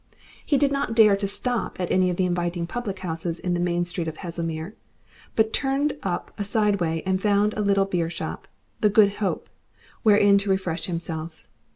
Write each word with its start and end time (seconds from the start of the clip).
He 0.43 0.57
did 0.57 0.71
not 0.71 0.95
dare 0.95 1.15
to 1.15 1.27
stop 1.27 1.79
at 1.79 1.91
any 1.91 2.09
of 2.09 2.17
the 2.17 2.25
inviting 2.25 2.65
public 2.65 2.97
houses 3.01 3.39
in 3.39 3.53
the 3.53 3.59
main 3.59 3.85
street 3.85 4.07
of 4.07 4.17
Haslemere, 4.17 4.73
but 5.35 5.53
turned 5.53 5.95
up 6.01 6.31
a 6.39 6.43
side 6.43 6.79
way 6.81 7.03
and 7.05 7.21
found 7.21 7.53
a 7.53 7.61
little 7.61 7.85
beer 7.85 8.09
shop, 8.09 8.47
the 8.79 8.89
Good 8.89 9.17
Hope, 9.17 9.47
wherein 10.01 10.39
to 10.39 10.49
refresh 10.49 10.87
himself. 10.87 11.45